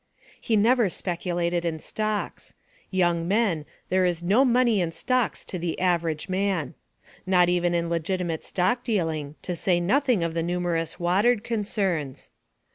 [0.41, 2.55] He never speculated in stocks.
[2.89, 6.73] Young men, there is no money in stocks to the average man.
[7.27, 12.31] Not even in legitimate stock dealing, to say nothing of the numerous watered concerns.